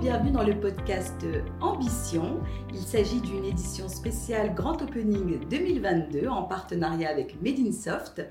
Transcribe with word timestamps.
bienvenue 0.00 0.30
dans 0.30 0.44
le 0.44 0.58
podcast 0.58 1.26
Ambition. 1.60 2.40
Il 2.72 2.80
s'agit 2.80 3.20
d'une 3.20 3.44
édition 3.44 3.86
spéciale 3.86 4.54
Grand 4.54 4.80
Opening 4.80 5.46
2022 5.50 6.26
en 6.26 6.44
partenariat 6.44 7.10
avec 7.10 7.36
Medinsoft. 7.42 8.22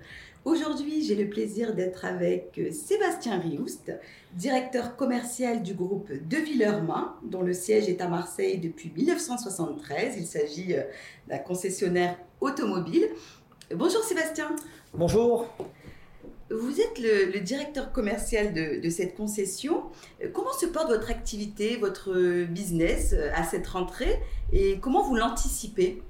Aujourd'hui, 0.46 1.04
j'ai 1.04 1.14
le 1.14 1.30
plaisir 1.30 1.76
d'être 1.76 2.06
avec 2.06 2.60
Sébastien 2.72 3.38
Rioust, 3.38 3.92
directeur 4.34 4.96
commercial 4.96 5.62
du 5.62 5.76
groupe 5.76 6.12
De 6.12 6.38
Villermain, 6.38 7.16
dont 7.24 7.44
le 7.44 7.54
siège 7.54 7.88
est 7.88 8.02
à 8.02 8.08
Marseille 8.08 8.58
depuis 8.58 8.92
1973. 8.96 10.16
Il 10.18 10.26
s'agit 10.26 10.74
euh, 10.74 10.82
d'un 11.28 11.38
concessionnaire 11.38 12.18
automobile. 12.42 13.10
Bonjour 13.76 14.02
Sébastien. 14.04 14.56
Bonjour. 14.96 15.46
Vous 16.52 16.82
êtes 16.82 17.00
le, 17.00 17.40
directeur 17.42 17.92
commercial 17.92 18.54
de, 18.54 18.90
cette 18.90 19.16
concession. 19.16 19.84
Comment 20.34 20.54
se 20.54 20.66
porte 20.66 20.90
votre 20.90 21.12
activité, 21.12 21.78
votre 21.78 22.46
business 22.46 23.14
euh, 23.14 23.30
à 23.36 23.44
cette 23.44 23.68
rentrée 23.68 24.20
et 24.52 24.80
comment 24.80 25.04
vous 25.04 25.16
l'anticipez? 25.16 26.02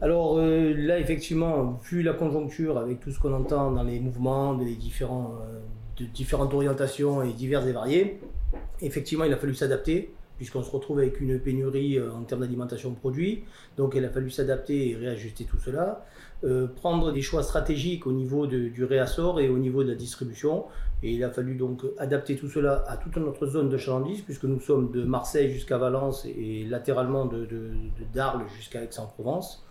Alors 0.00 0.38
euh, 0.38 0.74
là, 0.76 0.98
effectivement, 0.98 1.78
vu 1.84 2.02
la 2.02 2.14
conjoncture, 2.14 2.78
avec 2.78 3.00
tout 3.00 3.10
ce 3.10 3.18
qu'on 3.18 3.32
entend 3.32 3.72
dans 3.72 3.82
les 3.82 3.98
mouvements, 4.00 4.54
des 4.54 4.74
différents, 4.74 5.34
euh, 5.42 5.60
de 5.96 6.04
différentes 6.06 6.54
orientations 6.54 7.22
et 7.22 7.32
diverses 7.32 7.66
et 7.66 7.72
variées, 7.72 8.20
effectivement, 8.80 9.24
il 9.24 9.32
a 9.32 9.36
fallu 9.36 9.54
s'adapter 9.54 10.12
puisqu'on 10.38 10.62
se 10.62 10.70
retrouve 10.70 11.00
avec 11.00 11.20
une 11.20 11.38
pénurie 11.38 11.98
euh, 11.98 12.10
en 12.12 12.22
termes 12.22 12.40
d'alimentation 12.40 12.90
de 12.90 12.96
produits. 12.96 13.44
Donc 13.76 13.92
il 13.94 14.04
a 14.04 14.08
fallu 14.08 14.30
s'adapter 14.30 14.90
et 14.90 14.96
réajuster 14.96 15.44
tout 15.44 15.58
cela. 15.58 16.06
Euh, 16.44 16.68
prendre 16.68 17.12
des 17.12 17.20
choix 17.20 17.42
stratégiques 17.42 18.06
au 18.06 18.12
niveau 18.12 18.46
du 18.46 18.84
réassort 18.84 19.40
et 19.40 19.48
au 19.48 19.58
niveau 19.58 19.82
de 19.82 19.90
la 19.90 19.96
distribution. 19.96 20.64
Et 21.02 21.12
il 21.12 21.22
a 21.24 21.30
fallu 21.30 21.54
donc 21.56 21.82
adapter 21.98 22.36
tout 22.36 22.48
cela 22.48 22.84
à 22.88 22.96
toute 22.96 23.16
notre 23.16 23.46
zone 23.46 23.68
de 23.68 23.76
chalandise, 23.76 24.22
puisque 24.22 24.44
nous 24.44 24.60
sommes 24.60 24.90
de 24.90 25.04
Marseille 25.04 25.50
jusqu'à 25.50 25.78
Valence 25.78 26.24
et 26.24 26.64
latéralement 26.64 27.26
de, 27.26 27.46
d'Arles 28.14 28.46
jusqu'à 28.56 28.82
Aix-en-Provence. 28.82 29.64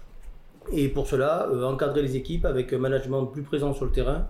Et 0.72 0.89
pour 0.89 1.08
cela, 1.08 1.47
euh, 1.49 1.64
encadrer 1.64 2.02
les 2.02 2.16
équipes 2.16 2.45
avec 2.45 2.73
un 2.73 2.77
management 2.77 3.25
plus 3.25 3.44
présent 3.44 3.73
sur 3.73 3.86
le 3.86 3.92
terrain, 3.92 4.27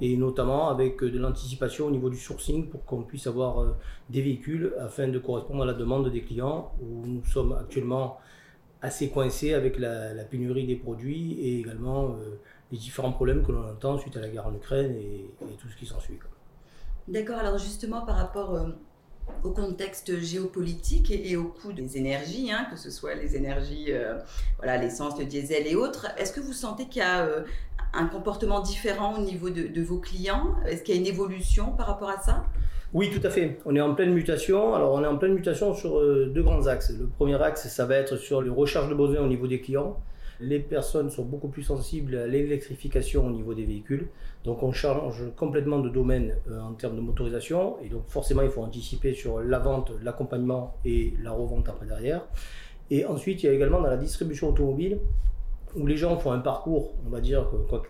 et 0.00 0.16
notamment 0.16 0.68
avec 0.68 1.02
euh, 1.02 1.10
de 1.10 1.18
l'anticipation 1.18 1.86
au 1.86 1.90
niveau 1.90 2.10
du 2.10 2.16
sourcing 2.16 2.68
pour 2.68 2.84
qu'on 2.84 3.02
puisse 3.02 3.26
avoir 3.26 3.60
euh, 3.60 3.76
des 4.10 4.22
véhicules 4.22 4.72
afin 4.80 5.08
de 5.08 5.18
correspondre 5.18 5.62
à 5.62 5.66
la 5.66 5.74
demande 5.74 6.10
des 6.10 6.22
clients 6.22 6.72
où 6.80 7.06
nous 7.06 7.24
sommes 7.24 7.52
actuellement 7.52 8.18
assez 8.80 9.10
coincés 9.10 9.54
avec 9.54 9.78
la, 9.78 10.24
pénurie 10.24 10.66
des 10.66 10.76
produits 10.76 11.32
et 11.40 11.60
également 11.60 12.10
euh, 12.10 12.38
les 12.70 12.78
différents 12.78 13.12
problèmes 13.12 13.44
que 13.44 13.50
l'on 13.50 13.68
entend 13.68 13.98
suite 13.98 14.16
à 14.16 14.20
la 14.20 14.28
guerre 14.28 14.46
en 14.46 14.54
Ukraine 14.54 14.94
et, 14.94 15.30
tout 15.58 15.68
ce 15.68 15.76
qui 15.76 15.86
s'ensuit. 15.86 16.18
D'accord, 17.08 17.38
alors 17.38 17.58
justement 17.58 18.02
par 18.02 18.16
rapport 18.16 18.68
au 19.42 19.50
contexte 19.50 20.20
géopolitique 20.20 21.10
et, 21.10 21.36
au 21.36 21.48
coût 21.48 21.72
des 21.72 21.96
énergies, 21.96 22.52
hein, 22.52 22.66
que 22.70 22.76
ce 22.76 22.90
soit 22.90 23.14
les 23.14 23.34
énergies, 23.34 23.88
voilà, 24.58 24.76
l'essence, 24.76 25.18
le 25.18 25.24
diesel 25.24 25.66
et 25.66 25.74
autres, 25.74 26.06
est-ce 26.18 26.32
que 26.32 26.40
vous 26.40 26.52
sentez 26.52 26.86
qu'il 26.86 27.00
y 27.00 27.04
a 27.04 27.26
un 27.94 28.06
comportement 28.06 28.60
différent 28.60 29.16
au 29.18 29.22
niveau 29.22 29.50
de, 29.50 29.82
vos 29.82 29.98
clients? 29.98 30.54
Est-ce 30.66 30.82
qu'il 30.82 30.94
y 30.94 30.98
a 30.98 31.00
une 31.00 31.06
évolution 31.06 31.72
par 31.72 31.86
rapport 31.86 32.10
à 32.10 32.20
ça? 32.20 32.44
Oui, 32.94 33.10
tout 33.10 33.24
à 33.26 33.30
fait. 33.30 33.58
On 33.66 33.76
est 33.76 33.80
en 33.80 33.94
pleine 33.94 34.14
mutation. 34.14 34.74
Alors, 34.74 34.92
on 34.94 35.04
est 35.04 35.06
en 35.06 35.18
pleine 35.18 35.34
mutation 35.34 35.74
sur 35.74 35.98
euh, 35.98 36.30
deux 36.34 36.42
grands 36.42 36.66
axes. 36.66 36.90
Le 36.98 37.06
premier 37.06 37.40
axe, 37.42 37.68
ça 37.68 37.84
va 37.84 37.96
être 37.96 38.16
sur 38.16 38.40
les 38.40 38.48
recharges 38.48 38.88
de 38.88 38.94
besoins 38.94 39.20
au 39.20 39.26
niveau 39.26 39.46
des 39.46 39.60
clients. 39.60 39.98
Les 40.40 40.58
personnes 40.58 41.10
sont 41.10 41.24
beaucoup 41.24 41.48
plus 41.48 41.64
sensibles 41.64 42.16
à 42.16 42.26
l'électrification 42.26 43.26
au 43.26 43.30
niveau 43.30 43.52
des 43.52 43.64
véhicules. 43.64 44.08
Donc, 44.44 44.62
on 44.62 44.72
change 44.72 45.24
complètement 45.36 45.80
de 45.80 45.90
domaine 45.90 46.36
euh, 46.50 46.60
en 46.62 46.72
termes 46.72 46.96
de 46.96 47.02
motorisation. 47.02 47.76
Et 47.82 47.88
donc, 47.88 48.04
forcément, 48.06 48.42
il 48.42 48.48
faut 48.48 48.62
anticiper 48.62 49.12
sur 49.12 49.40
la 49.40 49.58
vente, 49.58 49.92
l'accompagnement 50.02 50.74
et 50.84 51.12
la 51.22 51.32
revente 51.32 51.68
après 51.68 51.86
derrière. 51.86 52.22
Et 52.90 53.04
ensuite, 53.04 53.42
il 53.42 53.46
y 53.46 53.48
a 53.50 53.52
également 53.52 53.80
dans 53.82 53.88
la 53.88 53.98
distribution 53.98 54.48
automobile 54.48 54.98
où 55.76 55.86
les 55.86 55.96
gens 55.96 56.16
font 56.18 56.32
un 56.32 56.38
parcours, 56.38 56.94
on 57.06 57.10
va 57.10 57.20
dire, 57.20 57.46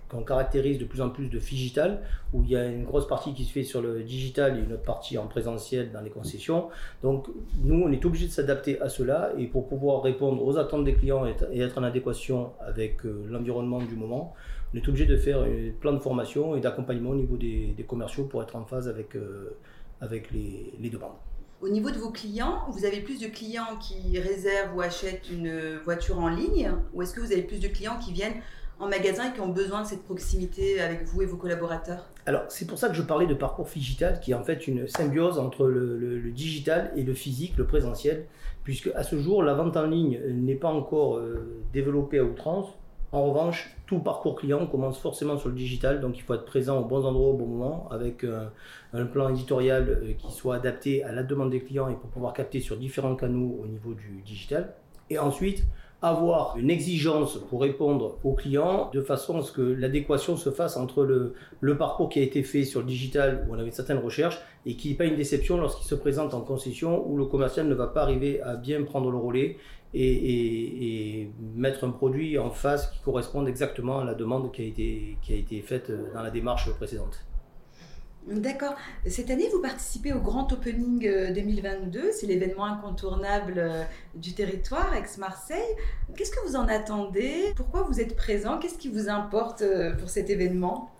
qu'on 0.08 0.22
caractérise 0.22 0.78
de 0.78 0.84
plus 0.84 1.00
en 1.00 1.10
plus 1.10 1.28
de 1.28 1.38
digital, 1.38 2.02
où 2.32 2.42
il 2.42 2.50
y 2.50 2.56
a 2.56 2.66
une 2.66 2.84
grosse 2.84 3.06
partie 3.06 3.34
qui 3.34 3.44
se 3.44 3.52
fait 3.52 3.62
sur 3.62 3.80
le 3.80 4.02
digital 4.02 4.56
et 4.56 4.60
une 4.60 4.72
autre 4.72 4.82
partie 4.82 5.18
en 5.18 5.26
présentiel 5.26 5.92
dans 5.92 6.00
les 6.00 6.10
concessions. 6.10 6.68
Donc 7.02 7.28
nous, 7.62 7.82
on 7.82 7.92
est 7.92 8.04
obligé 8.04 8.26
de 8.26 8.32
s'adapter 8.32 8.80
à 8.80 8.88
cela 8.88 9.32
et 9.38 9.46
pour 9.46 9.68
pouvoir 9.68 10.02
répondre 10.02 10.44
aux 10.44 10.56
attentes 10.58 10.84
des 10.84 10.94
clients 10.94 11.24
et 11.26 11.60
être 11.60 11.78
en 11.78 11.82
adéquation 11.82 12.52
avec 12.60 13.04
euh, 13.04 13.24
l'environnement 13.28 13.78
du 13.78 13.94
moment, 13.94 14.34
on 14.74 14.76
est 14.76 14.88
obligé 14.88 15.06
de 15.06 15.16
faire 15.16 15.40
un 15.40 15.70
plan 15.80 15.92
de 15.92 16.00
formation 16.00 16.56
et 16.56 16.60
d'accompagnement 16.60 17.10
au 17.10 17.14
niveau 17.14 17.36
des, 17.36 17.74
commerciaux 17.86 18.24
pour 18.24 18.42
être 18.42 18.56
en 18.56 18.64
phase 18.64 18.88
avec, 18.88 19.16
euh, 19.16 19.56
avec 20.00 20.30
les 20.30 20.90
demandes. 20.90 21.12
Au 21.60 21.68
niveau 21.68 21.90
de 21.90 21.98
vos 21.98 22.10
clients, 22.10 22.66
vous 22.70 22.84
avez 22.84 23.00
plus 23.00 23.20
de 23.20 23.26
clients 23.26 23.76
qui 23.80 24.16
réservent 24.20 24.76
ou 24.76 24.80
achètent 24.80 25.28
une 25.28 25.78
voiture 25.84 26.20
en 26.20 26.28
ligne 26.28 26.70
ou 26.94 27.02
est-ce 27.02 27.12
que 27.12 27.20
vous 27.20 27.32
avez 27.32 27.42
plus 27.42 27.58
de 27.58 27.66
clients 27.66 27.98
qui 27.98 28.12
viennent 28.12 28.40
en 28.78 28.88
magasin 28.88 29.30
et 29.30 29.34
qui 29.34 29.40
ont 29.40 29.48
besoin 29.48 29.82
de 29.82 29.86
cette 29.88 30.04
proximité 30.04 30.80
avec 30.80 31.02
vous 31.04 31.22
et 31.22 31.26
vos 31.26 31.36
collaborateurs? 31.36 32.10
Alors, 32.26 32.42
c'est 32.48 32.66
pour 32.66 32.78
ça 32.78 32.88
que 32.88 32.94
je 32.94 33.02
parlais 33.02 33.26
de 33.26 33.34
parcours 33.34 33.66
digital, 33.66 34.20
qui 34.20 34.30
est 34.30 34.34
en 34.34 34.44
fait 34.44 34.68
une 34.68 34.86
symbiose 34.86 35.38
entre 35.40 35.66
le, 35.66 36.30
digital 36.30 36.92
et 36.94 37.02
le 37.02 37.14
physique, 37.14 37.56
le 37.56 37.66
présentiel, 37.66 38.26
puisque 38.62 38.90
à 38.94 39.02
ce 39.02 39.18
jour, 39.18 39.42
la 39.42 39.54
vente 39.54 39.76
en 39.76 39.86
ligne 39.86 40.20
n'est 40.28 40.54
pas 40.54 40.68
encore 40.68 41.16
euh, 41.16 41.60
développée 41.72 42.20
à 42.20 42.24
outrance. 42.24 42.68
En 43.10 43.24
revanche, 43.24 43.74
tout 43.86 44.00
parcours 44.00 44.36
client 44.36 44.66
commence 44.66 44.98
forcément 44.98 45.38
sur 45.38 45.48
le 45.48 45.54
digital, 45.54 46.00
donc 46.00 46.18
il 46.18 46.22
faut 46.22 46.34
être 46.34 46.44
présent 46.44 46.78
au 46.78 46.84
bon 46.84 47.06
endroit 47.06 47.28
au 47.28 47.32
bon 47.32 47.46
moment, 47.46 47.88
avec 47.90 48.22
euh, 48.22 48.46
un, 48.92 49.06
plan 49.06 49.30
éditorial 49.30 49.88
euh, 49.88 50.12
qui 50.12 50.30
soit 50.30 50.56
adapté 50.56 51.02
à 51.04 51.12
la 51.12 51.22
demande 51.22 51.50
des 51.50 51.60
clients 51.60 51.88
et 51.88 51.94
pour 51.94 52.10
pouvoir 52.10 52.34
capter 52.34 52.60
sur 52.60 52.76
différents 52.76 53.16
canaux 53.16 53.60
au 53.62 53.66
niveau 53.66 53.94
du 53.94 54.20
digital. 54.26 54.74
Et 55.08 55.18
ensuite, 55.18 55.64
avoir 56.02 56.56
une 56.58 56.70
exigence 56.70 57.38
pour 57.48 57.62
répondre 57.62 58.18
aux 58.22 58.34
clients 58.34 58.90
de 58.92 59.00
façon 59.00 59.38
à 59.38 59.42
ce 59.42 59.50
que 59.52 59.62
l'adéquation 59.62 60.36
se 60.36 60.50
fasse 60.50 60.76
entre 60.76 61.02
le, 61.02 61.34
le, 61.60 61.76
parcours 61.76 62.08
qui 62.08 62.20
a 62.20 62.22
été 62.22 62.42
fait 62.44 62.64
sur 62.64 62.80
le 62.80 62.86
digital 62.86 63.44
où 63.48 63.54
on 63.54 63.58
avait 63.58 63.72
certaines 63.72 63.98
recherches 63.98 64.38
et 64.64 64.76
qui 64.76 64.90
n'est 64.90 64.94
pas 64.94 65.06
une 65.06 65.16
déception 65.16 65.56
lorsqu'il 65.56 65.86
se 65.86 65.96
présente 65.96 66.34
en 66.34 66.42
concession 66.42 67.04
où 67.08 67.16
le 67.16 67.24
commercial 67.24 67.66
ne 67.66 67.74
va 67.74 67.88
pas 67.88 68.02
arriver 68.02 68.40
à 68.42 68.54
bien 68.54 68.84
prendre 68.84 69.10
le 69.10 69.16
relais 69.16 69.56
et, 69.94 70.12
et, 70.12 71.20
et 71.20 71.32
mettre 71.54 71.84
un 71.84 71.90
produit 71.90 72.38
en 72.38 72.50
face 72.50 72.88
qui 72.90 73.00
corresponde 73.00 73.48
exactement 73.48 74.00
à 74.00 74.04
la 74.04 74.14
demande 74.14 74.52
qui 74.52 74.62
a 74.62 74.64
été, 74.64 75.16
qui 75.22 75.32
a 75.32 75.36
été 75.36 75.60
faite 75.62 75.90
dans 76.14 76.22
la 76.22 76.30
démarche 76.30 76.70
précédente. 76.72 77.24
D'accord. 78.30 78.74
Cette 79.06 79.30
année, 79.30 79.48
vous 79.50 79.62
participez 79.62 80.12
au 80.12 80.20
Grand 80.20 80.52
Opening 80.52 81.32
2022. 81.32 81.98
Euh, 81.98 82.02
C'est 82.12 82.26
l'événement 82.26 82.66
incontournable 82.66 83.54
euh, 83.56 83.84
du 84.14 84.34
territoire, 84.34 84.94
ex-Marseille. 84.94 85.74
Qu'est-ce 86.14 86.32
que 86.32 86.46
vous 86.46 86.56
en 86.56 86.68
attendez? 86.68 87.54
Pourquoi 87.56 87.82
vous 87.84 88.00
êtes 88.00 88.16
présent? 88.16 88.58
Qu'est-ce 88.58 88.76
qui 88.76 88.88
vous 88.88 89.08
importe 89.08 89.62
euh, 89.62 89.94
pour 89.94 90.10
cet 90.10 90.28
événement? 90.28 90.90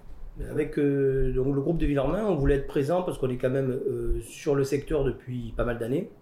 Avec 0.50 0.76
donc, 0.76 1.54
le 1.54 1.60
groupe 1.60 1.78
de 1.78 1.86
Villarmain, 1.86 2.24
on 2.24 2.36
voulait 2.36 2.54
être 2.54 2.68
présent 2.68 3.02
parce 3.02 3.18
qu'on 3.18 3.28
est 3.28 3.38
quand 3.38 3.50
même 3.50 3.76
sur 4.22 4.54
le 4.54 4.62
secteur 4.62 5.02
depuis 5.02 5.52
pas 5.56 5.64
mal 5.64 5.80
d'années. 5.80 6.12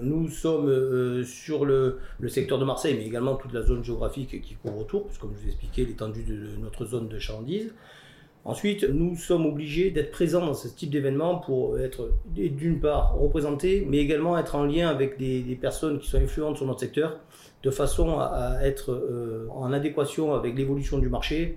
Nous 0.00 0.28
sommes 0.28 1.22
sur 1.24 1.64
le, 1.64 2.00
secteur 2.28 2.58
de 2.58 2.64
Marseille, 2.64 2.96
mais 2.98 3.06
également 3.06 3.36
toute 3.36 3.52
la 3.52 3.62
zone 3.62 3.84
géographique 3.84 4.40
qui 4.42 4.54
couvre 4.54 4.78
autour, 4.78 5.06
puisque 5.06 5.20
comme 5.20 5.32
je 5.34 5.40
vous 5.40 5.46
ai 5.46 5.50
expliqué, 5.50 5.84
l'étendue 5.84 6.24
de 6.24 6.56
notre 6.60 6.84
zone 6.84 7.08
de 7.08 7.18
chalandise. 7.18 7.72
Ensuite, 8.46 8.84
nous 8.84 9.16
sommes 9.16 9.46
obligés 9.46 9.90
d'être 9.90 10.10
présents 10.10 10.44
dans 10.44 10.52
ce 10.52 10.68
type 10.68 10.90
d'événement 10.90 11.36
pour 11.36 11.78
être, 11.78 12.10
d'une 12.34 12.78
part, 12.78 13.16
représentés, 13.16 13.86
mais 13.88 13.98
également 13.98 14.36
être 14.36 14.54
en 14.54 14.64
lien 14.64 14.88
avec 14.88 15.16
des, 15.16 15.58
personnes 15.58 15.98
qui 15.98 16.10
sont 16.10 16.18
influentes 16.18 16.58
sur 16.58 16.66
notre 16.66 16.80
secteur, 16.80 17.18
de 17.62 17.70
façon 17.70 18.18
à, 18.18 18.58
être 18.62 18.92
euh, 18.92 19.46
en 19.50 19.72
adéquation 19.72 20.34
avec 20.34 20.58
l'évolution 20.58 20.98
du 20.98 21.08
marché, 21.08 21.56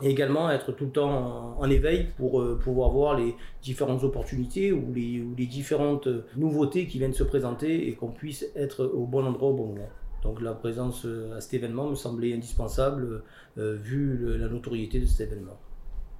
et 0.00 0.08
également 0.10 0.50
être 0.50 0.72
tout 0.72 0.86
le 0.86 0.90
temps 0.90 1.56
en, 1.58 1.70
éveil 1.70 2.08
pour 2.16 2.40
euh, 2.40 2.58
pouvoir 2.62 2.90
voir 2.90 3.16
les 3.16 3.34
différentes 3.62 4.02
opportunités 4.04 4.72
ou 4.72 4.92
les, 4.94 5.46
différentes 5.46 6.08
nouveautés 6.36 6.86
qui 6.86 6.98
viennent 6.98 7.12
se 7.12 7.24
présenter 7.24 7.88
et 7.88 7.94
qu'on 7.94 8.10
puisse 8.10 8.46
être 8.56 8.84
au 8.84 9.06
bon 9.06 9.24
endroit 9.26 9.50
au 9.50 9.54
bon 9.54 9.66
moment. 9.66 9.90
Donc 10.22 10.40
la 10.40 10.52
présence 10.52 11.04
euh, 11.04 11.36
à 11.36 11.40
cet 11.40 11.54
événement 11.54 11.88
me 11.88 11.94
semblait 11.94 12.32
indispensable 12.32 13.22
vu 13.56 14.38
la 14.38 14.48
notoriété 14.48 14.98
de 14.98 15.06
cet 15.06 15.30
événement. 15.30 15.58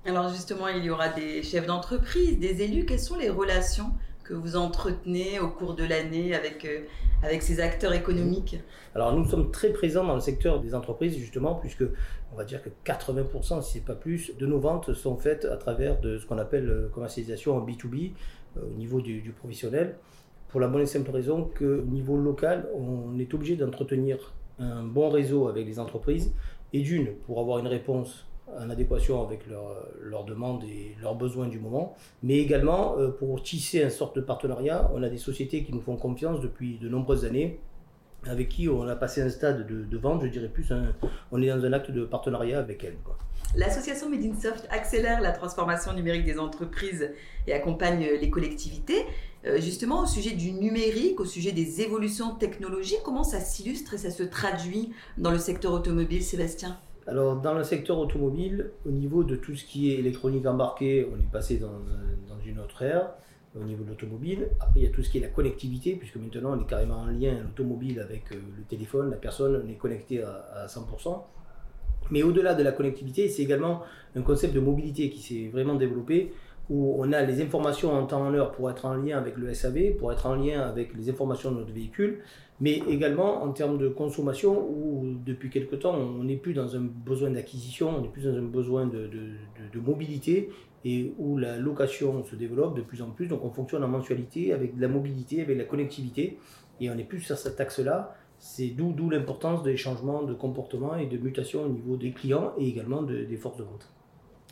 Alors 0.05 0.29
justement, 0.29 0.69
il 0.69 0.85
y 0.85 0.91
aura 0.91 1.09
des 1.09 1.43
chefs 1.43 1.67
d'entreprise, 1.67 2.39
des 2.39 2.63
élus. 2.63 2.85
Quelles 2.85 3.01
sont 3.01 3.17
les 3.17 3.31
relations 3.31 3.93
que 4.33 4.37
vous 4.37 4.57
entretenez 4.57 5.41
au 5.41 5.49
cours 5.49 5.75
de 5.75 5.85
l'année 5.85 6.35
avec, 6.35 6.65
euh, 6.65 6.85
avec 7.23 7.43
ces 7.43 7.61
acteurs 7.61 7.93
économiques 7.93 8.57
Alors 8.95 9.15
nous 9.15 9.29
sommes 9.29 9.51
très 9.51 9.69
présents 9.75 10.05
dans 10.05 10.15
le 10.15 10.23
secteur 10.23 10.59
des 10.59 10.75
entreprises 10.75 11.19
justement 11.19 11.57
puisque 11.57 11.85
on 12.33 12.37
va 12.37 12.45
dire 12.45 12.63
que 12.63 12.71
80% 12.87 13.61
si 13.61 13.73
c'est 13.73 13.85
pas 13.85 13.95
plus 13.95 14.33
de 14.39 14.47
nos 14.47 14.59
ventes 14.59 14.95
sont 14.95 15.19
faites 15.19 15.45
à 15.45 15.59
travers 15.59 16.01
de 16.01 16.17
ce 16.17 16.25
qu'on 16.25 16.39
appelle 16.39 16.71
euh, 16.71 16.89
commercialisation 16.95 17.59
en 17.59 17.67
B2B 17.67 18.13
euh, 18.57 18.61
au 18.71 18.75
niveau 18.75 19.03
du, 19.03 19.21
du, 19.21 19.33
professionnel. 19.33 19.97
Pour 20.49 20.61
la 20.61 20.69
bonne 20.69 20.81
et 20.81 20.87
simple 20.87 21.11
raison 21.11 21.51
qu'au 21.59 21.83
niveau 21.83 22.17
local 22.17 22.71
on 22.75 23.19
est 23.19 23.35
obligé 23.35 23.57
d'entretenir 23.57 24.33
un 24.59 24.83
bon 24.83 25.11
réseau 25.11 25.47
avec 25.47 25.67
les 25.67 25.79
entreprises 25.79 26.33
et 26.73 26.81
d'une 26.81 27.17
pour 27.27 27.39
avoir 27.39 27.59
une 27.59 27.67
réponse 27.67 28.27
en 28.59 28.71
adéquation 28.71 29.23
avec 29.25 29.41
leurs 29.47 30.25
demandes 30.25 30.65
et 30.65 30.97
leurs 31.01 31.15
besoins 31.15 31.49
du 31.49 31.59
moment, 31.59 31.97
mais 32.23 32.39
également 32.39 32.97
pour 33.19 33.43
tisser 33.43 33.83
une 33.83 33.91
sorte 33.91 34.17
de 34.17 34.21
partenariat. 34.21 34.91
On 34.95 35.03
a 35.03 35.09
des 35.09 35.19
sociétés 35.19 35.65
qui 35.65 35.73
nous 35.73 35.81
font 35.81 35.97
confiance 35.97 36.41
depuis 36.41 36.79
de 36.79 36.89
nombreuses 36.89 37.25
années 37.25 37.61
avec 38.29 38.49
qui 38.49 38.69
on 38.69 38.87
a 38.87 38.97
passé 38.97 39.21
un 39.21 39.31
stade 39.31 39.67
de, 39.67 39.99
vente, 39.99 40.23
je 40.23 40.29
dirais 40.29 40.49
plus, 40.49 40.73
on 41.31 41.43
est 41.43 41.49
dans 41.49 41.65
un 41.65 41.73
acte 41.73 41.91
de 41.91 42.05
partenariat 42.05 42.59
avec 42.59 42.85
elles. 42.85 42.97
L'association 43.57 44.09
Medinsoft 44.09 44.67
accélère 44.71 45.21
la 45.21 45.33
transformation 45.33 45.93
numérique 45.93 46.25
des 46.25 46.39
entreprises 46.39 47.11
et 47.47 47.53
accompagne 47.53 48.07
les 48.21 48.31
collectivités. 48.31 49.05
Euh, 49.45 49.61
justement, 49.61 50.05
au 50.05 50.07
sujet 50.07 50.31
du 50.31 50.53
numérique, 50.53 51.19
au 51.21 51.25
sujet 51.25 51.53
des 51.53 51.81
évolutions 51.81 52.35
technologiques, 52.37 53.03
comment 53.05 53.25
ça 53.25 53.41
s'illustre 53.41 53.95
et 53.95 53.99
ça 53.99 54.11
se 54.11 54.23
traduit 54.23 54.93
dans 55.19 55.33
le 55.33 55.39
secteur 55.39 55.73
automobile, 55.73 56.23
Sébastien? 56.23 56.79
Alors, 57.07 57.37
dans 57.37 57.55
le 57.55 57.65
secteur 57.65 57.99
automobile, 57.99 58.71
au 58.87 58.91
niveau 58.91 59.25
de 59.25 59.35
tout 59.37 59.57
ce 59.57 59.65
qui 59.65 59.93
est 59.93 59.99
électronique 59.99 60.47
embarquée, 60.47 61.07
on 61.13 61.19
est 61.19 61.31
passé 61.31 61.59
dans, 61.59 61.71
une 62.45 62.59
autre 62.59 62.83
ère 62.83 63.11
au 63.55 63.63
niveau 63.65 63.85
de 63.85 63.91
l'automobile. 63.91 64.49
Après, 64.61 64.81
il 64.81 64.83
y 64.85 64.87
a 64.87 64.91
tout 64.91 65.03
ce 65.03 65.11
qui 65.11 65.19
est 65.19 65.21
la 65.21 65.29
connectivité, 65.29 65.95
puisque 65.95 66.17
maintenant 66.17 66.57
on 66.57 66.61
est 66.61 66.67
carrément 66.67 67.03
en 67.03 67.07
lien 67.07 67.35
l'automobile 67.41 68.01
avec 68.01 68.33
euh, 68.33 68.37
le 68.57 68.65
téléphone, 68.65 69.11
la 69.11 69.17
personne, 69.17 69.63
on 69.65 69.69
est 69.71 69.77
connecté 69.77 70.23
à, 70.23 70.67
100%. 70.67 71.23
Mais 72.11 72.23
au-delà 72.23 72.55
de 72.55 72.63
la 72.63 72.73
connectivité, 72.73 73.29
c'est 73.29 73.43
également 73.43 73.83
un 74.17 74.23
concept 74.23 74.55
de 74.55 74.61
mobilité 74.61 75.09
qui 75.11 75.21
s'est 75.21 75.51
vraiment 75.53 75.75
développé, 75.77 76.33
où 76.71 76.97
on 76.99 77.13
a 77.13 77.23
les 77.23 77.43
informations 77.43 77.93
en 77.93 78.07
temps 78.07 78.23
en 78.23 78.33
heure 78.35 78.53
pour 78.53 78.71
être 78.71 78.85
en 78.85 78.95
lien 78.95 79.19
avec 79.19 79.37
le 79.37 79.53
SAV, 79.53 79.97
pour 79.97 80.13
être 80.13 80.27
en 80.27 80.37
lien 80.37 80.61
avec 80.61 80.95
les 80.97 81.11
informations 81.11 81.51
de 81.51 81.59
notre 81.59 81.73
véhicule, 81.73 82.21
mais 82.61 82.81
également 82.89 83.43
en 83.43 83.53
termes 83.53 83.79
de 83.79 83.89
consommation, 83.89 84.69
où 84.71 85.17
depuis 85.27 85.51
quelque 85.51 85.75
temps, 85.75 85.95
on 85.95 86.25
n'est 86.25 86.37
plus 86.37 86.55
dans 86.55 86.77
un 86.77 86.81
besoin 86.81 87.31
d'acquisition, 87.31 87.91
on 87.99 88.03
n'est 88.03 88.09
plus 88.09 88.25
dans 88.25 88.37
un 88.37 88.43
besoin 88.43 88.87
de, 88.87 89.11
de 89.73 89.81
mobilité, 89.81 90.51
et 90.85 91.13
où 91.19 91.39
la 91.39 91.59
location 91.59 92.25
se 92.25 92.37
développe 92.37 92.77
de 92.77 92.83
plus 92.83 93.03
en 93.03 93.11
plus. 93.11 93.27
Donc 93.27 93.45
on 93.45 93.51
fonctionne 93.51 93.85
en 93.85 93.89
mensualité 93.89 94.53
avec 94.53 94.77
de 94.77 94.81
la 94.81 94.89
mobilité, 94.89 95.41
avec 95.41 95.59
la 95.59 95.65
connectivité, 95.65 96.39
et 96.81 96.91
on 96.91 96.99
est 96.99 97.05
plus 97.05 97.21
sur 97.21 97.37
cet 97.37 97.61
axe-là. 97.61 98.15
C'est 98.39 98.69
d'où, 98.69 98.93
d'où 98.93 99.09
l'importance 99.09 99.63
des 99.63 99.77
changements 99.77 100.25
de 100.25 100.35
comportement 100.35 100.97
et 100.97 101.07
de 101.07 101.17
mutation 101.17 101.65
au 101.65 101.69
niveau 101.69 101.97
des 101.97 102.11
clients 102.11 102.53
et 102.59 102.69
également 102.69 103.03
des 103.03 103.37
forces 103.37 103.59
de 103.59 103.63
vente. 103.63 103.89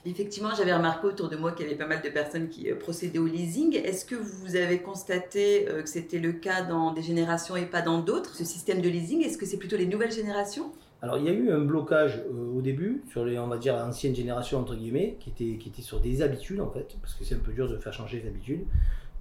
Effectivement, 0.06 0.50
j'avais 0.56 0.72
remarqué 0.72 1.06
autour 1.06 1.28
de 1.28 1.36
moi 1.36 1.52
qu'il 1.52 1.66
y 1.66 1.68
avait 1.68 1.76
pas 1.76 1.86
mal 1.86 2.00
de 2.02 2.08
personnes 2.08 2.48
qui 2.48 2.70
euh, 2.70 2.74
procédaient 2.74 3.18
au 3.18 3.26
leasing. 3.26 3.76
Est-ce 3.76 4.06
que 4.06 4.14
vous 4.14 4.56
avez 4.56 4.78
constaté 4.78 5.68
euh, 5.68 5.82
que 5.82 5.88
c'était 5.88 6.18
le 6.18 6.32
cas 6.32 6.62
dans 6.62 6.94
des 6.94 7.02
générations 7.02 7.54
et 7.54 7.66
pas 7.66 7.82
dans 7.82 8.00
d'autres, 8.00 8.34
ce 8.34 8.44
système 8.44 8.80
de 8.80 8.88
leasing? 8.88 9.22
Est-ce 9.22 9.36
que 9.36 9.44
c'est 9.44 9.58
plutôt 9.58 9.76
les 9.76 9.86
nouvelles 9.86 10.12
générations? 10.12 10.72
Alors 11.02 11.18
il 11.18 11.24
y 11.24 11.28
a 11.28 11.32
eu 11.32 11.50
un 11.50 11.60
blocage 11.60 12.22
euh, 12.32 12.56
au 12.56 12.62
début 12.62 13.02
sur 13.10 13.26
les, 13.26 13.38
on 13.38 13.46
va 13.46 13.58
dire, 13.58 13.74
anciennes 13.74 14.14
générations 14.14 14.58
entre 14.58 14.74
guillemets, 14.74 15.18
qui 15.20 15.30
était, 15.30 15.58
qui 15.58 15.68
était 15.68 15.82
sur 15.82 16.00
des 16.00 16.22
habitudes 16.22 16.60
en 16.60 16.70
fait, 16.70 16.96
parce 17.02 17.14
que 17.14 17.24
c'est 17.24 17.34
un 17.34 17.38
peu 17.38 17.52
dur 17.52 17.68
de 17.68 17.76
faire 17.76 17.92
changer 17.92 18.20
les 18.20 18.28
habitudes. 18.28 18.64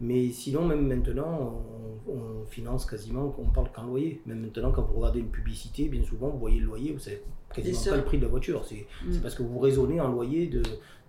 Mais 0.02 0.30
sinon, 0.32 0.64
même 0.64 0.88
maintenant, 0.88 1.62
on, 2.08 2.46
finance 2.46 2.86
quasiment, 2.86 3.36
on 3.38 3.52
parle 3.52 3.70
qu'en 3.74 3.84
loyer. 3.84 4.22
Même 4.26 4.40
maintenant, 4.40 4.72
quand 4.72 4.84
vous 4.84 4.98
regardez 4.98 5.20
une 5.20 5.30
publicité, 5.30 5.90
bien 5.90 6.04
souvent, 6.04 6.30
vous 6.30 6.40
voyez 6.40 6.60
le 6.62 6.68
loyer, 6.68 6.94
vous 6.94 7.00
savez 7.00 7.22
quasiment 7.54 7.92
pas 7.92 7.98
le 7.98 8.04
prix 8.04 8.18
de 8.18 8.24
la 8.24 8.30
voiture. 8.30 8.66
C'est 8.68 8.86
mm. 9.06 9.22
parce 9.22 9.36
que 9.36 9.44
vous 9.44 9.60
raisonnez 9.60 10.00
en 10.00 10.10
loyer 10.10 10.48
de, 10.48 10.62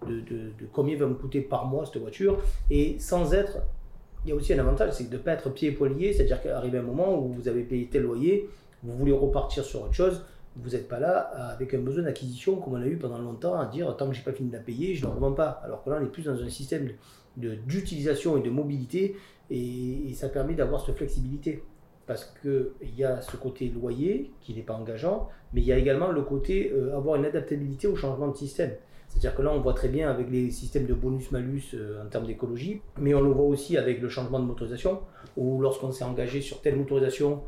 de, 0.06 0.20
de, 0.20 0.36
de, 0.58 0.66
combien 0.72 0.96
va 0.96 1.06
me 1.06 1.14
coûter 1.14 1.40
par 1.40 1.66
mois 1.66 1.86
cette 1.86 2.00
voiture. 2.00 2.38
Et 2.70 2.98
sans 2.98 3.34
être. 3.34 3.58
Il 4.26 4.28
y 4.28 4.32
a 4.32 4.34
aussi 4.34 4.52
un 4.52 4.58
avantage, 4.58 4.92
c'est 4.92 5.08
de 5.08 5.16
ne 5.16 5.22
pas 5.22 5.32
être 5.32 5.48
pied 5.48 5.70
et 5.70 5.72
poing 5.72 5.88
c'est-à-dire 5.98 6.42
qu'arrive 6.42 6.76
un 6.76 6.82
moment 6.82 7.18
où 7.18 7.32
vous 7.32 7.48
avez 7.48 7.62
payé 7.62 7.88
tel 7.90 8.02
loyer, 8.02 8.50
vous 8.82 8.94
voulez 8.94 9.12
repartir 9.12 9.64
sur 9.64 9.80
autre 9.84 9.94
chose 9.94 10.20
vous 10.56 10.70
n'êtes 10.70 10.88
pas 10.88 10.98
là 10.98 11.18
avec 11.52 11.74
un 11.74 11.78
besoin 11.78 12.04
d'acquisition 12.04 12.56
comme 12.56 12.74
on 12.74 12.82
a 12.82 12.86
eu 12.86 12.96
pendant 12.96 13.18
longtemps 13.18 13.58
à 13.58 13.66
dire 13.66 13.96
tant 13.96 14.08
que 14.08 14.14
j'ai 14.14 14.22
pas 14.22 14.32
fini 14.32 14.50
de 14.50 14.56
la 14.56 14.62
payer, 14.62 14.94
je 14.94 15.06
ne 15.06 15.10
revends 15.10 15.32
pas. 15.32 15.60
Alors 15.64 15.82
que 15.84 15.90
là, 15.90 15.98
on 16.00 16.04
est 16.04 16.08
plus 16.08 16.24
dans 16.24 16.42
un 16.42 16.48
système 16.48 16.88
d'utilisation 17.36 18.36
et 18.36 18.42
de 18.42 18.50
mobilité 18.50 19.16
et, 19.50 20.12
ça 20.14 20.28
permet 20.28 20.54
d'avoir 20.54 20.84
cette 20.84 20.96
flexibilité. 20.96 21.62
Parce 22.10 22.34
qu'il 22.42 22.98
y 22.98 23.04
a 23.04 23.20
ce 23.20 23.36
côté 23.36 23.68
loyer 23.68 24.32
qui 24.40 24.52
n'est 24.52 24.62
pas 24.62 24.74
engageant, 24.74 25.28
mais 25.52 25.60
il 25.60 25.66
y 25.68 25.72
a 25.72 25.78
également 25.78 26.10
le 26.10 26.22
côté 26.22 26.72
euh, 26.74 26.96
avoir 26.96 27.14
une 27.14 27.24
adaptabilité 27.24 27.86
au 27.86 27.94
changement 27.94 28.26
de 28.26 28.36
système. 28.36 28.72
C'est-à-dire 29.06 29.32
que 29.36 29.42
là, 29.42 29.52
on 29.52 29.60
voit 29.60 29.74
très 29.74 29.86
bien 29.86 30.10
avec 30.10 30.28
les 30.28 30.50
systèmes 30.50 30.86
de 30.86 30.92
bonus-malus 30.92 31.70
euh, 31.74 32.04
en 32.04 32.08
termes 32.08 32.26
d'écologie, 32.26 32.82
mais 32.98 33.14
on 33.14 33.20
le 33.20 33.30
voit 33.30 33.44
aussi 33.44 33.76
avec 33.76 34.00
le 34.00 34.08
changement 34.08 34.40
de 34.40 34.44
motorisation, 34.44 34.98
ou 35.36 35.60
lorsqu'on 35.60 35.92
s'est 35.92 36.02
engagé 36.02 36.40
sur 36.40 36.60
telle 36.60 36.74
motorisation, 36.74 37.42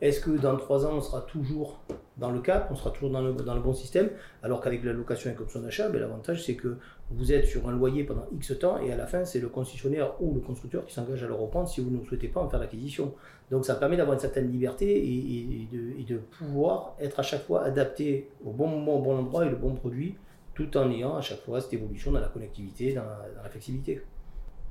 est-ce 0.00 0.18
que 0.18 0.32
dans 0.32 0.56
trois 0.56 0.84
ans, 0.84 0.94
on 0.96 1.00
sera 1.00 1.20
toujours 1.20 1.78
dans 2.18 2.30
le 2.30 2.40
cap, 2.40 2.68
on 2.70 2.74
sera 2.74 2.90
toujours 2.90 3.10
dans 3.10 3.22
le, 3.22 3.32
dans 3.32 3.54
le 3.54 3.60
bon 3.60 3.72
système 3.72 4.10
Alors 4.42 4.60
qu'avec 4.60 4.84
la 4.84 4.92
location 4.92 5.30
et 5.30 5.40
option 5.40 5.60
d'achat, 5.60 5.88
ben, 5.88 6.00
l'avantage 6.00 6.44
c'est 6.44 6.56
que 6.56 6.76
vous 7.10 7.32
êtes 7.32 7.46
sur 7.46 7.68
un 7.68 7.72
loyer 7.72 8.04
pendant 8.04 8.26
X 8.32 8.58
temps 8.58 8.78
et 8.80 8.92
à 8.92 8.96
la 8.96 9.06
fin, 9.06 9.24
c'est 9.24 9.40
le 9.40 9.48
concessionnaire 9.48 10.20
ou 10.20 10.34
le 10.34 10.40
constructeur 10.40 10.84
qui 10.84 10.92
s'engage 10.92 11.22
à 11.22 11.26
le 11.26 11.34
reprendre 11.34 11.68
si 11.68 11.80
vous 11.80 11.90
ne 11.90 12.04
souhaitez 12.04 12.28
pas 12.28 12.40
en 12.40 12.48
faire 12.48 12.60
l'acquisition. 12.60 13.14
Donc 13.50 13.64
ça 13.64 13.76
permet 13.76 13.96
d'avoir 13.96 14.14
une 14.14 14.20
certaine 14.20 14.50
liberté 14.50 14.86
et, 14.98 15.68
de, 16.04 16.16
pouvoir 16.38 16.94
être 17.00 17.20
à 17.20 17.22
chaque 17.22 17.44
fois 17.44 17.64
adapté 17.64 18.28
au 18.44 18.50
bon 18.50 18.66
moment, 18.66 18.96
au 18.96 19.02
bon 19.02 19.18
endroit 19.18 19.46
et 19.46 19.48
le 19.48 19.56
bon 19.56 19.74
produit, 19.74 20.16
tout 20.54 20.76
en 20.76 20.90
ayant 20.90 21.16
à 21.16 21.22
chaque 21.22 21.40
fois 21.40 21.60
cette 21.60 21.72
évolution 21.72 22.12
dans 22.12 22.20
la 22.20 22.28
connectivité, 22.28 22.94
dans 22.94 23.04
la 23.42 23.48
flexibilité. 23.48 24.02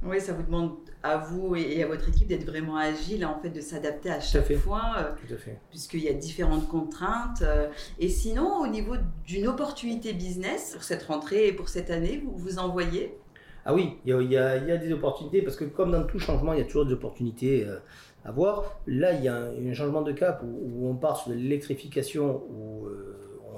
Oui, 0.04 0.22
ça 0.22 0.34
vous 0.34 0.44
demande 0.44 0.76
à 1.02 1.18
vous 1.18 1.56
et 1.56 1.82
à 1.82 1.88
votre 1.88 2.08
équipe 2.10 2.28
d'être 2.28 2.46
vraiment 2.46 2.78
agile, 2.78 3.26
en 3.26 3.40
fait, 3.40 3.50
de 3.50 3.62
s'adapter 3.62 4.12
à 4.12 4.20
chaque 4.20 4.54
fois, 4.58 4.82
euh, 4.98 5.36
puisqu'il 5.70 6.02
y 6.02 6.10
a 6.10 6.14
différentes 6.14 6.68
contraintes. 6.68 7.42
Euh. 7.42 7.68
et 8.00 8.10
sinon, 8.10 8.62
au 8.62 8.68
niveau 8.68 8.96
d'une 9.26 9.48
opportunité 9.48 10.14
business 10.14 10.74
pour 10.74 10.84
cette 10.84 11.04
rentrée 11.04 11.48
et 11.48 11.54
pour 11.54 11.70
cette 11.70 11.90
année, 11.90 12.22
vous 12.24 12.38
vous 12.38 12.60
en 12.60 12.70
voyez? 12.70 13.18
Ah 13.66 13.74
oui, 13.74 13.98
il 14.06 14.12
y, 14.12 14.38
a, 14.38 14.60
des 14.60 14.94
opportunités, 14.94 15.42
parce 15.42 15.58
que 15.58 15.66
comme 15.66 15.92
dans 15.92 16.04
tout 16.04 16.20
changement, 16.20 16.54
il 16.54 16.60
y 16.60 16.62
a 16.62 16.66
toujours 16.66 16.86
des 16.86 16.94
opportunités 16.94 17.66
euh, 17.66 17.80
à 18.24 18.32
voir. 18.32 18.80
Là, 18.86 19.14
il 19.14 19.24
y 19.24 19.28
a 19.28 19.36
un, 19.36 19.74
changement 19.74 20.04
de 20.04 20.12
cap 20.12 20.44
où, 20.44 20.88
on 20.88 20.96
part 20.96 21.18
sur 21.18 21.32
l'électrification, 21.32 22.44
où 22.50 22.88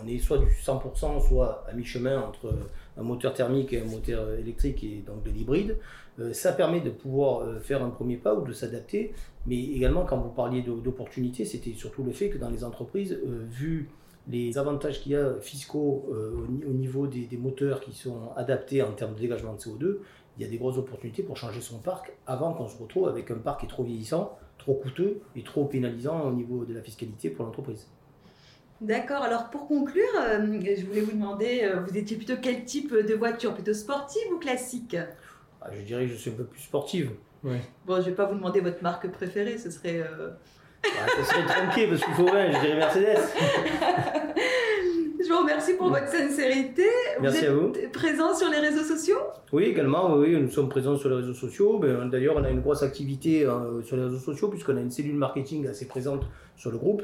on 0.01 0.07
est 0.07 0.17
soit 0.17 0.37
du 0.37 0.45
100%, 0.47 1.27
soit 1.27 1.65
à 1.69 1.73
mi-chemin 1.73 2.21
entre 2.21 2.53
un 2.99 3.03
moteur 3.03 3.33
thermique 3.33 3.73
et 3.73 3.81
un 3.81 3.85
moteur 3.85 4.33
électrique, 4.33 4.83
et 4.83 5.03
donc 5.05 5.23
de 5.23 5.31
l'hybride. 5.31 5.77
Euh, 6.19 6.33
ça 6.33 6.51
permet 6.51 6.81
de 6.81 6.89
pouvoir 6.89 7.41
euh, 7.41 7.59
faire 7.59 7.83
un 7.83 7.89
premier 7.89 8.17
pas 8.17 8.35
ou 8.35 8.45
de 8.45 8.53
s'adapter, 8.53 9.13
mais 9.45 9.57
également 9.57 10.05
quand 10.05 10.17
vous 10.17 10.29
parliez 10.29 10.61
d'opportunités, 10.61 11.45
c'était 11.45 11.73
surtout 11.73 12.03
le 12.03 12.11
fait 12.11 12.29
que 12.29 12.37
dans 12.37 12.49
les 12.49 12.63
entreprises, 12.63 13.13
euh, 13.13 13.45
vu 13.49 13.89
les 14.27 14.57
avantages 14.57 15.01
qu'il 15.01 15.13
y 15.13 15.15
a 15.15 15.39
fiscaux 15.41 16.07
au 16.11 16.71
niveau 16.71 17.07
des, 17.07 17.27
moteurs 17.35 17.79
qui 17.79 17.93
sont 17.93 18.31
adaptés 18.35 18.83
en 18.83 18.91
termes 18.91 19.15
de 19.15 19.19
dégagement 19.19 19.53
de 19.53 19.57
CO2, 19.57 19.97
il 20.37 20.43
y 20.43 20.45
a 20.45 20.47
des 20.47 20.57
grosses 20.57 20.77
opportunités 20.77 21.23
pour 21.23 21.35
changer 21.35 21.61
son 21.61 21.79
parc 21.79 22.13
avant 22.27 22.53
qu'on 22.53 22.67
se 22.67 22.77
retrouve 22.77 23.07
avec 23.07 23.31
un 23.31 23.39
parc 23.39 23.61
qui 23.61 23.65
est 23.65 23.69
trop 23.69 23.83
vieillissant, 23.83 24.37
trop 24.59 24.75
coûteux 24.75 25.21
et 25.35 25.41
trop 25.41 25.65
pénalisant 25.65 26.27
au 26.27 26.31
niveau 26.31 26.63
de 26.63 26.75
la 26.75 26.81
fiscalité 26.83 27.31
pour 27.31 27.43
l'entreprise. 27.43 27.87
D'accord. 28.81 29.23
Alors 29.23 29.49
pour 29.49 29.67
conclure, 29.67 30.03
je 30.15 30.85
voulais 30.85 31.01
vous 31.01 31.11
demander, 31.11 31.69
vous 31.87 31.97
étiez 31.97 32.17
plutôt 32.17 32.35
quel 32.41 32.63
type 32.65 32.93
de 32.93 33.13
voiture? 33.13 33.53
Plutôt 33.53 33.73
sportive 33.73 34.31
ou 34.33 34.37
classique? 34.37 34.95
Ah, 35.61 35.67
je 35.77 35.81
dirais 35.81 36.05
que 36.05 36.11
je 36.11 36.15
suis 36.15 36.31
un 36.31 36.35
peu 36.35 36.45
plus 36.45 36.61
sportive. 36.61 37.11
Bon, 37.43 38.01
je 38.01 38.09
vais 38.09 38.15
pas 38.15 38.25
vous 38.25 38.35
demander 38.35 38.59
votre 38.59 38.83
marque 38.83 39.09
préférée, 39.11 39.57
ce 39.57 39.69
serait. 39.69 40.01
Euh... 40.01 40.29
ça 40.83 41.23
serait 41.23 41.45
tranquille 41.45 41.89
parce 41.89 42.03
qu'il 42.03 42.13
faut 42.13 42.25
rien, 42.25 42.51
je 42.51 42.59
dirais 42.59 42.75
Mercedes. 42.75 43.17
je 44.35 45.31
vous 45.31 45.39
remercie 45.39 45.73
pour 45.73 45.89
votre 45.89 46.07
sincérité. 46.07 46.85
Merci 47.21 47.39
vous 47.39 47.43
êtes 47.45 47.49
à 47.49 47.53
vous. 47.53 47.91
Présent 47.91 48.35
sur 48.35 48.49
les 48.49 48.59
réseaux 48.59 48.83
sociaux? 48.83 49.19
Oui, 49.51 49.65
également, 49.65 50.15
oui, 50.15 50.39
nous 50.39 50.49
sommes 50.49 50.69
présents 50.69 50.97
sur 50.97 51.09
les 51.09 51.17
réseaux 51.17 51.33
sociaux. 51.33 51.79
Ben, 51.79 52.07
d'ailleurs, 52.07 52.35
on 52.37 52.43
a 52.43 52.49
une 52.49 52.61
grosse 52.61 52.83
activité 52.83 53.45
euh, 53.45 53.81
sur 53.81 53.95
les 53.95 54.03
réseaux 54.03 54.19
sociaux 54.19 54.49
puisqu'on 54.49 54.77
a 54.77 54.81
une 54.81 54.91
cellule 54.91 55.15
marketing 55.15 55.67
assez 55.67 55.87
présente 55.87 56.23
sur 56.55 56.71
le 56.71 56.77
groupe 56.77 57.03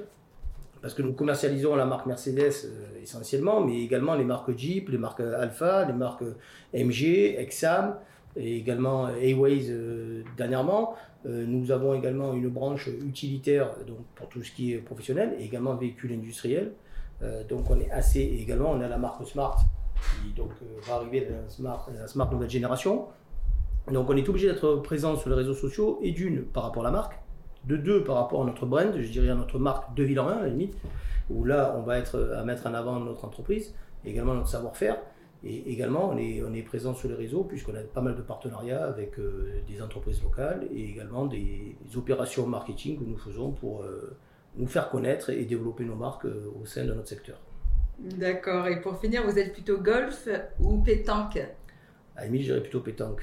parce 0.85 0.93
que 0.93 1.01
nous 1.01 1.13
commercialisons 1.13 1.75
la 1.75 1.87
marque 1.87 2.05
Mercedes 2.05 2.53
euh, 2.65 3.01
essentiellement, 3.01 3.59
mais 3.59 3.81
également 3.81 4.13
les 4.13 4.23
marques 4.23 4.55
Jeep, 4.55 4.89
les 4.89 4.99
marques 4.99 5.19
Alpha, 5.19 5.83
les 5.83 5.93
marques 5.93 6.21
MG, 6.75 7.39
Exam, 7.39 7.95
et 8.35 8.57
également 8.57 9.09
Airways 9.09 9.71
euh, 9.71 10.21
dernièrement. 10.37 10.93
Euh, 11.25 11.43
nous 11.47 11.71
avons 11.71 11.95
également 11.95 12.33
une 12.33 12.49
branche 12.49 12.85
utilitaire 12.85 13.71
donc 13.87 14.05
pour 14.13 14.29
tout 14.29 14.43
ce 14.43 14.51
qui 14.51 14.73
est 14.73 14.77
professionnel 14.77 15.35
et 15.39 15.45
également 15.45 15.73
véhicule 15.73 16.13
industriel. 16.13 16.73
Euh, 17.23 17.43
donc 17.45 17.67
on 17.71 17.79
est 17.79 17.89
assez 17.89 18.21
également 18.21 18.69
on 18.69 18.81
a 18.81 18.87
la 18.87 18.99
marque 18.99 19.25
Smart 19.25 19.57
qui 20.21 20.33
donc 20.33 20.51
va 20.87 20.97
arriver 20.97 21.27
la 21.27 21.49
Smart, 21.49 21.89
la 21.97 22.07
Smart 22.07 22.31
nouvelle 22.31 22.51
génération. 22.51 23.07
Donc 23.91 24.07
on 24.07 24.15
est 24.15 24.29
obligé 24.29 24.49
d'être 24.49 24.75
présent 24.83 25.15
sur 25.15 25.31
les 25.31 25.35
réseaux 25.35 25.55
sociaux 25.55 25.97
et 26.03 26.11
d'une 26.11 26.43
par 26.43 26.61
rapport 26.61 26.83
à 26.83 26.85
la 26.85 26.91
marque, 26.91 27.19
de 27.67 27.77
deux 27.77 28.03
par 28.03 28.15
rapport 28.15 28.43
à 28.43 28.45
notre 28.45 28.65
brand, 28.65 28.93
je 28.95 29.11
dirais 29.11 29.29
à 29.29 29.35
notre 29.35 29.59
marque 29.59 29.95
de 29.95 30.03
ville 30.03 30.19
en 30.19 30.27
à 30.27 30.41
la 30.41 30.47
limite, 30.47 30.75
où 31.29 31.43
là 31.43 31.75
on 31.77 31.81
va 31.81 31.97
être 31.97 32.33
à 32.37 32.43
mettre 32.43 32.67
en 32.67 32.73
avant 32.73 32.99
notre 32.99 33.25
entreprise, 33.25 33.73
également 34.05 34.33
notre 34.33 34.49
savoir-faire. 34.49 34.97
Et 35.43 35.71
également, 35.71 36.09
on 36.09 36.17
est, 36.17 36.41
on 36.41 36.53
est 36.55 36.63
présent 36.63 36.95
sur 36.95 37.07
les 37.07 37.13
réseaux 37.13 37.43
puisqu'on 37.43 37.75
a 37.75 37.81
pas 37.81 38.01
mal 38.01 38.15
de 38.15 38.21
partenariats 38.23 38.83
avec 38.83 39.19
euh, 39.19 39.61
des 39.67 39.79
entreprises 39.79 40.23
locales 40.23 40.67
et 40.73 40.89
également 40.89 41.27
des, 41.27 41.75
opérations 41.95 42.47
marketing 42.47 42.97
que 42.97 43.03
nous 43.03 43.17
faisons 43.17 43.51
pour 43.51 43.83
euh, 43.83 44.17
nous 44.57 44.65
faire 44.65 44.89
connaître 44.89 45.29
et 45.29 45.45
développer 45.45 45.85
nos 45.85 45.95
marques 45.95 46.25
euh, 46.25 46.51
au 46.59 46.65
sein 46.65 46.83
de 46.83 46.93
notre 46.93 47.09
secteur. 47.09 47.37
D'accord. 47.99 48.67
Et 48.67 48.81
pour 48.81 48.99
finir, 48.99 49.23
vous 49.23 49.37
êtes 49.37 49.53
plutôt 49.53 49.77
golf 49.77 50.27
ou 50.59 50.81
pétanque? 50.81 51.37
À 52.15 52.25
je 52.25 52.31
dirais 52.31 52.61
plutôt 52.61 52.79
pétanque. 52.79 53.21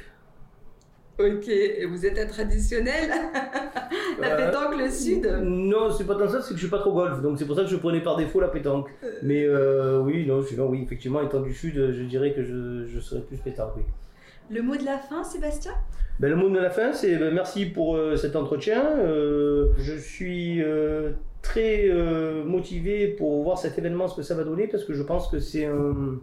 Ok, 1.22 1.48
et 1.48 1.84
vous 1.86 2.04
êtes 2.04 2.18
un 2.18 2.26
traditionnel 2.26 3.10
La 4.20 4.34
Euh, 4.34 4.46
pétanque, 4.46 4.78
le 4.78 4.90
sud 4.90 5.26
Non, 5.42 5.90
c'est 5.90 6.04
pas 6.04 6.14
tant 6.16 6.28
ça, 6.28 6.40
c'est 6.42 6.50
que 6.50 6.56
je 6.56 6.62
suis 6.62 6.70
pas 6.70 6.78
trop 6.78 6.92
golf, 6.92 7.20
donc 7.22 7.38
c'est 7.38 7.44
pour 7.44 7.54
ça 7.56 7.62
que 7.62 7.68
je 7.68 7.76
prenais 7.76 8.00
par 8.00 8.16
défaut 8.16 8.40
la 8.40 8.48
pétanque. 8.48 8.88
Mais 9.22 9.44
euh, 9.44 10.00
oui, 10.00 10.26
non, 10.26 10.42
je 10.42 10.56
non, 10.56 10.68
oui, 10.68 10.82
effectivement, 10.82 11.20
étant 11.22 11.40
du 11.40 11.54
sud, 11.54 11.74
je 11.74 12.02
dirais 12.02 12.32
que 12.32 12.42
je, 12.42 12.86
je 12.86 13.00
serais 13.00 13.20
plus 13.20 13.36
pétanque, 13.38 13.72
oui. 13.76 13.82
Le 14.50 14.62
mot 14.62 14.76
de 14.76 14.84
la 14.84 14.98
fin, 14.98 15.22
Sébastien? 15.24 15.72
Ben, 16.20 16.28
le 16.28 16.36
mot 16.36 16.48
de 16.50 16.58
la 16.58 16.70
fin, 16.70 16.92
c'est 16.92 17.16
ben, 17.16 17.32
merci 17.32 17.66
pour 17.66 17.96
euh, 17.96 18.16
cet 18.16 18.36
entretien. 18.36 18.84
Euh, 18.98 19.68
je 19.78 19.94
suis 19.94 20.62
euh, 20.62 21.12
très 21.40 21.88
euh, 21.88 22.44
motivé 22.44 23.08
pour 23.08 23.42
voir 23.42 23.58
cet 23.58 23.78
événement, 23.78 24.08
ce 24.08 24.16
que 24.16 24.22
ça 24.22 24.34
va 24.34 24.44
donner, 24.44 24.66
parce 24.66 24.84
que 24.84 24.92
je 24.92 25.02
pense 25.02 25.28
que 25.28 25.38
c'est 25.38 25.64
un, 25.64 26.18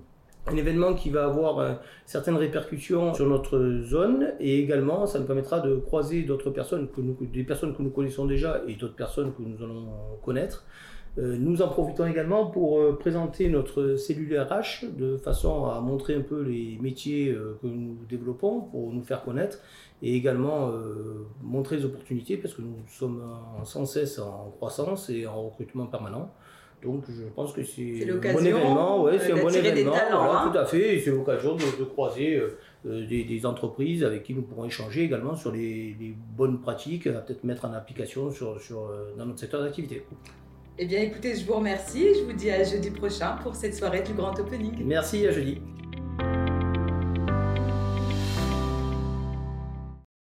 un 0.51 0.57
événement 0.57 0.93
qui 0.93 1.09
va 1.09 1.25
avoir 1.25 1.59
euh, 1.59 1.73
certaines 2.05 2.35
répercussions 2.35 3.13
sur 3.13 3.27
notre 3.27 3.81
zone 3.83 4.33
et 4.39 4.59
également 4.59 5.05
ça 5.05 5.19
nous 5.19 5.25
permettra 5.25 5.59
de 5.59 5.75
croiser 5.75 6.23
d'autres 6.23 6.49
personnes, 6.49 6.87
des 7.33 7.43
personnes 7.43 7.75
que 7.75 7.81
nous 7.81 7.91
connaissons 7.91 8.25
déjà 8.25 8.61
et 8.67 8.75
d'autres 8.75 8.95
personnes 8.95 9.33
que 9.33 9.41
nous 9.41 9.63
allons 9.63 9.87
connaître. 10.23 10.65
Euh, 11.17 11.35
nous 11.37 11.61
en 11.61 11.67
profitons 11.67 12.05
également 12.05 12.45
pour 12.47 12.79
euh, 12.79 12.97
présenter 12.97 13.49
notre 13.49 13.95
cellule 13.95 14.39
RH 14.39 14.85
de 14.97 15.17
façon 15.17 15.65
à 15.65 15.79
montrer 15.81 16.15
un 16.15 16.21
peu 16.21 16.41
les 16.41 16.77
métiers 16.79 17.35
que 17.61 17.67
nous 17.67 17.97
développons 18.07 18.61
pour 18.61 18.93
nous 18.93 19.03
faire 19.03 19.23
connaître 19.23 19.59
et 20.01 20.15
également 20.15 20.71
montrer 21.43 21.77
les 21.77 21.85
opportunités 21.85 22.37
parce 22.37 22.53
que 22.53 22.61
nous 22.61 22.77
sommes 22.87 23.21
sans 23.65 23.85
cesse 23.85 24.17
en 24.17 24.51
croissance 24.55 25.09
et 25.09 25.27
en 25.27 25.49
recrutement 25.49 25.87
permanent. 25.87 26.31
Donc 26.83 27.03
je 27.09 27.23
pense 27.35 27.51
que 27.51 27.63
c'est 27.63 28.09
un 28.09 28.33
bon 28.33 28.45
événement, 28.45 29.03
ouais, 29.03 29.19
c'est 29.19 29.33
un 29.33 29.35
bon 29.35 29.43
d'attirer 29.45 29.71
des 29.73 29.81
événement, 29.81 29.91
talents, 29.91 30.23
voilà, 30.23 30.41
hein. 30.43 30.49
tout 30.51 30.57
à 30.57 30.65
fait, 30.65 30.99
c'est 30.99 31.11
l'occasion 31.11 31.55
de, 31.55 31.77
de 31.77 31.83
croiser 31.83 32.35
euh, 32.35 32.57
euh, 32.85 33.05
des, 33.05 33.25
des 33.25 33.45
entreprises 33.45 34.03
avec 34.05 34.23
qui 34.23 34.33
nous 34.33 34.43
pourrons 34.43 34.65
échanger 34.65 35.03
également 35.03 35.35
sur 35.35 35.51
les, 35.51 35.95
les 35.99 36.15
bonnes 36.37 36.61
pratiques 36.61 37.07
à 37.07 37.19
peut-être 37.19 37.43
mettre 37.43 37.65
en 37.65 37.73
application 37.73 38.31
sur, 38.31 38.61
sur, 38.61 38.79
euh, 38.79 39.13
dans 39.17 39.25
notre 39.25 39.39
secteur 39.39 39.61
d'activité. 39.61 40.05
Eh 40.77 40.85
bien, 40.85 41.01
écoutez, 41.01 41.35
je 41.35 41.45
vous 41.45 41.55
remercie 41.55 42.05
je 42.15 42.23
vous 42.23 42.31
dis 42.31 42.49
à 42.49 42.63
jeudi 42.63 42.91
prochain 42.91 43.35
pour 43.43 43.53
cette 43.55 43.75
soirée 43.75 44.01
du 44.01 44.13
Grand 44.13 44.39
Opening. 44.39 44.81
Merci, 44.85 45.27
à 45.27 45.31
jeudi. 45.31 45.61